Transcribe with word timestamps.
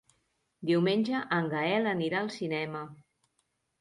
Diumenge 0.69 1.21
en 1.39 1.49
Gaël 1.53 1.91
anirà 1.93 2.23
al 2.23 2.33
cinema. 2.39 2.83